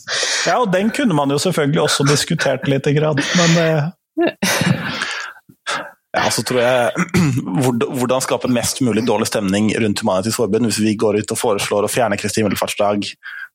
[0.48, 3.84] Ja, og den kunne man jo selvfølgelig også diskutert litt, grann, men eh,
[6.10, 6.92] Ja, så tror jeg
[7.62, 11.86] hvordan- skape mest mulig dårlig stemning rundt Humanitisk Forbund hvis vi går ut og foreslår
[11.86, 13.06] å fjerne Kristi himmelfartsdag,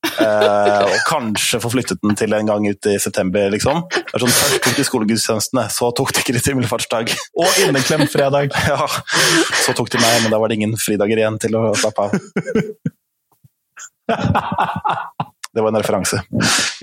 [0.05, 3.83] eh, og kanskje få flyttet den til en gang ut i september, liksom.
[3.91, 7.13] Det er sånn, Først tok de skolegudstjenestene, så tok de Kristi himmelfartsdag.
[7.41, 8.53] Og inneklemfredag.
[8.65, 8.87] Ja,
[9.61, 12.15] så tok de meg, men da var det ingen fridager igjen til å slappe av.
[15.55, 16.19] Det var en referanse.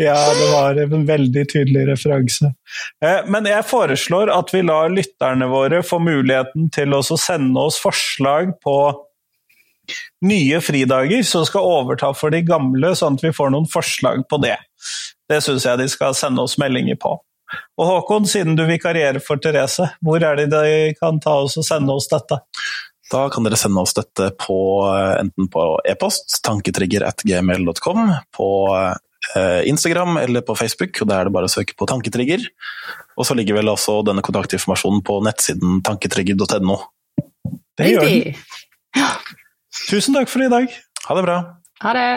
[0.01, 2.55] Ja, det var en veldig tydelig referanse.
[3.05, 7.77] Eh, Men jeg foreslår at vi lar lytterne våre få muligheten til å sende oss
[7.83, 8.77] forslag på
[10.27, 14.41] nye fridager som skal overta for de gamle, sånn at vi får noen forslag på
[14.43, 14.57] det.
[15.31, 17.17] Det syns jeg de skal sende oss meldinger på.
[17.81, 21.67] Og Håkon, siden du vikarierer for Therese, hvor er det de kan ta oss og
[21.67, 22.41] sende oss dette?
[23.13, 28.49] Da kan dere sende oss dette på, eh, enten på e-post, tanketrigger.gmail.com, på
[29.37, 32.47] eh, Instagram eller på Facebook, og da er det bare å søke på Tanketrigger.
[33.19, 36.79] Og så ligger vel også denne kontaktinformasjonen på nettsiden tanketrigger.no.
[37.77, 38.17] Det gjør den.
[38.17, 39.21] Riktig.
[39.89, 40.69] Tusen takk for i dag.
[41.09, 41.39] Ha det bra!
[41.83, 42.09] Ha det.